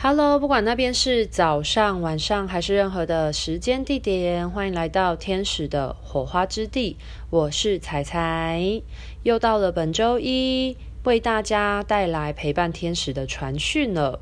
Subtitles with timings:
[0.00, 6.96] Hello，不管那边是早上、晚上还是任何的时间地点，欢迎来到天使的火花之地。
[7.30, 8.80] 我是彩彩，
[9.24, 14.20] 又到了本周一，为大家带来陪伴天使的传讯了。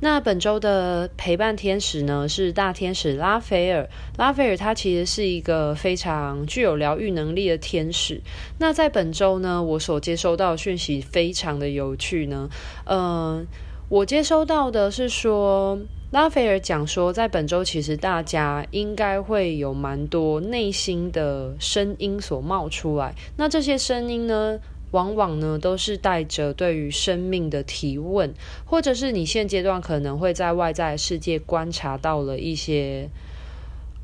[0.00, 3.86] 那本周的陪伴天使呢，是大天使拉斐尔。
[4.16, 8.22] 拉斐尔他其实是一个非常具有疗愈能力的天使。
[8.58, 12.48] 那在本周呢，我所接收到的讯息非常的有趣呢，
[12.86, 13.46] 嗯、
[13.88, 15.78] 我接收到的是说，
[16.10, 23.14] 拉斐尔讲说，在本周其实大家应该会有蛮多内心的声音所冒出来。
[23.36, 24.58] 那这些声音呢，
[24.90, 33.08] 往往呢都是带着对于生命的提问，或者是你现阶段可能会在外在世界观察到了一些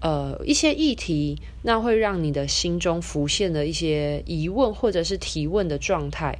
[0.01, 6.39] 呃一些议题，那会让你的心中浮现了一些疑问或者是提问的状态。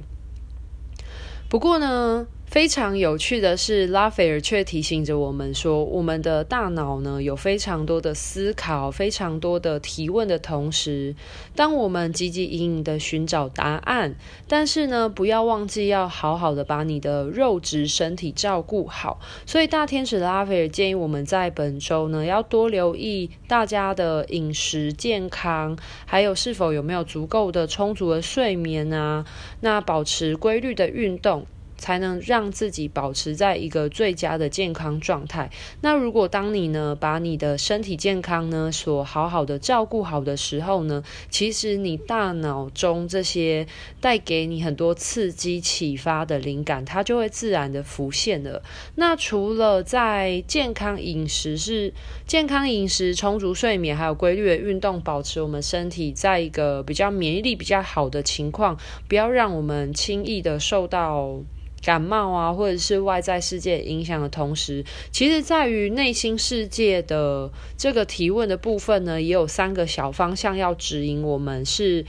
[1.49, 11.15] 不过呢，非常有趣的是，拉斐尔却提醒着我们说，我们的大脑呢有非常多的思考，非常多的提问的同时，
[11.55, 14.13] 当我们汲汲营营的寻找答案，
[14.47, 19.19] 但是呢，不要忘记要好好的把你的肉质身体照顾好。
[19.47, 29.25] 所以，大天使拉斐尔建议我们在本周呢，要多留意大家的饮食健康，还有是否有没有足够的充足的睡眠啊，
[29.61, 31.47] 那保持规律的运动。
[31.83, 35.49] 才能让自己保持在一个最佳的健康状态。
[35.81, 43.67] 那如果当你呢，把你的身体健康呢所好好的照顾好的时候呢，其实你大脑中这些
[43.99, 48.63] 带给你很多刺激启发的灵感，它就会自然的浮现了。
[48.95, 51.93] 那除了在健康饮食是
[52.25, 61.41] 健康饮食、充足睡眠，还有规律的运动，保持我们身体在一个比较免疫力比较好的情况，不要让我们轻易的受到。
[61.83, 72.05] 感冒啊，或者是外在世界影响的同时，其实在于内心世界的这个提问的部分呢，也有三个小方向要指引我们，是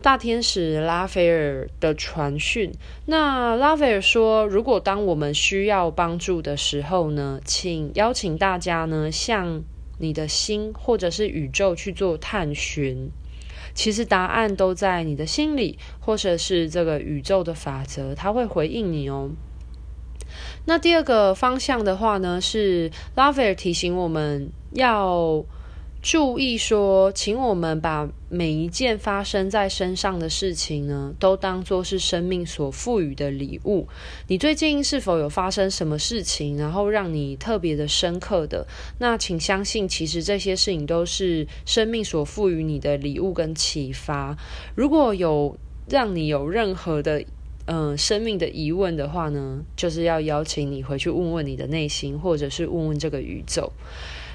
[0.00, 2.72] 大天使拉斐尔的传讯。
[3.06, 9.64] 那拉斐尔说，如果当我们需要帮助的时候呢，请邀请大家呢，向
[9.98, 13.10] 你的心或者是宇宙去做探寻。
[13.74, 19.30] 其实答案都在你的心里，或者是这个宇宙的法则，它会回应你哦。
[20.66, 25.44] 那第二个方向的话呢，是拉斐尔提醒我们要。
[26.02, 33.86] 注意说，请我们把每一件发生在身上的事情呢，都当作是生命所赋予的礼物。
[34.26, 38.66] 你最近是否有发生什么事情，然后让你特别的深刻的？
[38.98, 44.34] 那请相信，其实这些事情都是生命所赋予你的礼物跟启发。
[44.74, 45.58] 如果有
[45.90, 47.22] 让你有任何的
[47.66, 53.70] 嗯、生命的疑问的话呢，就是要邀请你回去问问你的内心，或者是问问这个宇宙。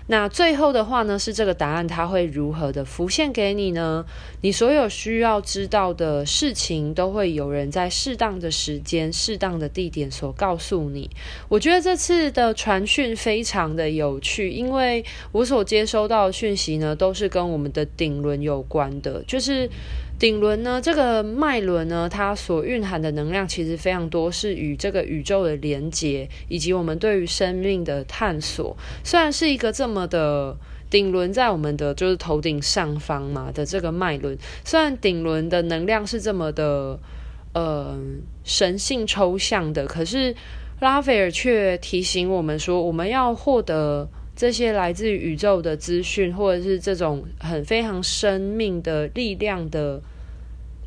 [0.07, 4.05] 那最后的话呢，是这个答案，它会如何的浮现给你呢？
[4.41, 11.09] 你所有需要知道的事情，都会有人在适当的时间、适当的地点所告诉你。
[11.49, 19.69] 我觉得这次的传讯非常的有趣，因为我所接收到的讯息呢，都是跟我们的顶轮有关的，就是。
[20.17, 28.75] 顶轮呢，这个脉轮呢，它所蕴含的能量其实非常多，是与这个宇宙的连接，以及我们对于生命的探索。
[29.03, 30.55] 虽然是一个这么的
[30.89, 36.97] 顶轮在我们的就是头顶上方嘛的这个脉轮，虽然顶轮的能量是这么的
[37.53, 37.99] 呃
[38.45, 40.33] 神性抽象的，可是
[40.79, 44.09] 拉斐尔却提醒我们说，我们要获得。
[44.35, 50.01] 这些来自于宇宙的资讯，或者是这种很非常生命的力量的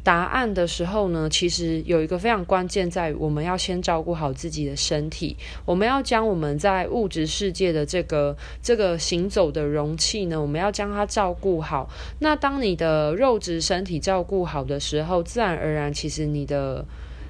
[0.05, 5.35] 答案的时候呢，其实有一个非常关键在于，我们要先照顾好自己的身体。
[5.65, 11.89] 我们要将我们在物质世界的这个这个行走的容器呢，我们要将它照顾好。
[12.19, 16.85] 那当你的肉质身体照顾好的时候，自然而然，其实你的。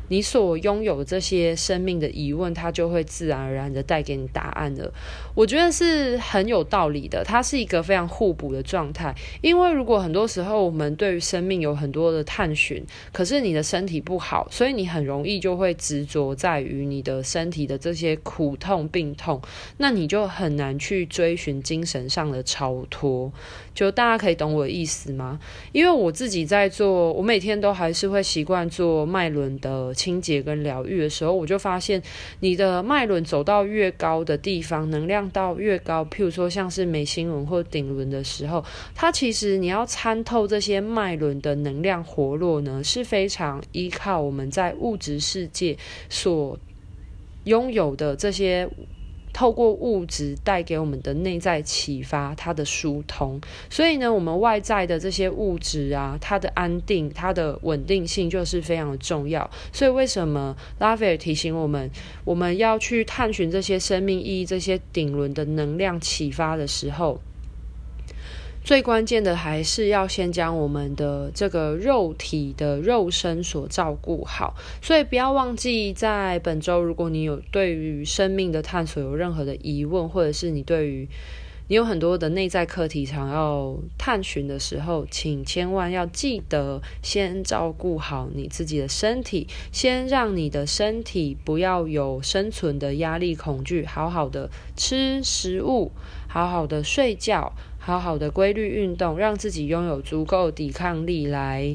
[0.09, 4.93] 你所拥有这些生命的疑问，它就会自然而然的带给你答案了。
[5.34, 9.15] 我觉得是很有道理的，它是一个非常互补的状态。
[9.41, 19.41] 因为如果很多时候我们对于生命有很多的探寻，可是你的身体不好，所以你很容易就会执着在于你的身体的这些苦痛、病痛，
[19.77, 23.31] 那你就很难去追寻精神上的超脱。
[23.75, 25.39] 就大家可以懂我的意思吗？
[25.71, 32.00] 因为我自己在做，我每天都还是会习惯做脉轮的清洁跟疗愈的时候，我就发现
[32.39, 38.65] 你的脉轮走到越高的地方，能量到越高，譬如说像是眉心轮或顶轮的时候，
[38.95, 45.77] 它其实你要参透这些脉轮的能量活络呢，是非常依靠我们在物质世界
[46.09, 46.56] 所
[47.44, 48.68] 拥有的这些。
[49.33, 53.41] 透过物质带给我们的内在启发，它的疏通。
[53.71, 59.48] 所以呢，我们外在的这些物质啊，它的安定、它的稳定性就是非常的重要。
[59.72, 61.91] 所以为什么拉斐尔提醒我们，
[62.25, 67.21] 我们要去探寻这些生命意义、这些顶轮的能量启发的时候，
[68.65, 81.09] 最关键的还是要先将我们的这个肉体的肉身所照顾好，所以不要忘记，在本周，如果你有对于生命的探索有任何的疑问，或者是你对于
[81.69, 95.93] 你有很多的内在课题想要探寻的时候，请千万要记得先照顾好你自己的身体，先让你的身体不要有生存的压力、恐惧，好好的吃食物，
[96.27, 97.54] 好好的睡觉。
[97.89, 101.75] 好好的规律运动，让自己拥有足够抵抗力来，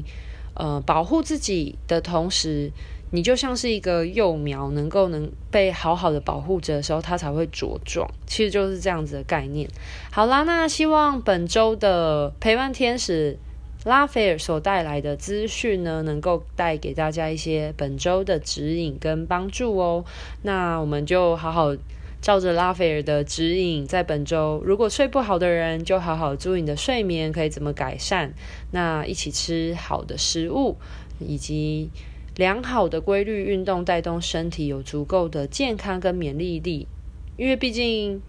[0.54, 2.70] 呃，保护自己的同时，
[3.10, 8.08] 你就像是一个幼苗，能够能被好好的保护着的时候，它才会茁壮。
[8.28, 9.68] 其实就是这样子的概念。
[10.12, 13.36] 好啦，那希望本周的陪伴天使
[13.84, 20.04] 拉斐尔所带来的资讯呢，能够带给大家一些本周的指引跟帮助哦。
[20.42, 21.74] 那我们就好好。
[22.24, 28.32] 照着拉斐尔的指引，在本周，如果睡不好的人，就好好注意你的睡眠可以怎么改善。
[28.70, 30.78] 那一起吃好的食物，
[31.20, 31.90] 以及
[32.36, 36.88] 良好的规律运动，带动身体有足够的健康跟免疫力。
[37.36, 38.22] 因为毕竟，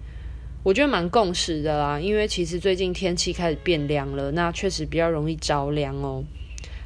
[0.63, 1.98] 我觉得蛮共识的啦。
[1.98, 6.25] 因为其实最近天气开始变凉了，那确实比较容易着凉哦。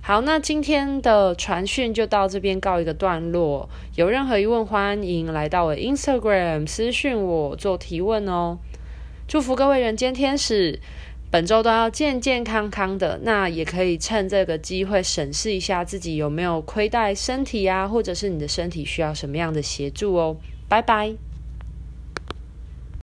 [0.10, 3.70] 好，那今天的传讯就到这边告一个段落。
[3.94, 8.58] 有任何疑问，欢迎来到我 Instagram 私讯我做提问哦。
[9.28, 10.80] 祝福各位人间天使，
[11.30, 13.20] 本周都要健健康康的。
[13.22, 20.38] 那也可以趁这个机会审视一下自己有没有亏待身体啊，或者是你的身体需要什么样的协助哦。
[20.68, 21.14] 拜拜。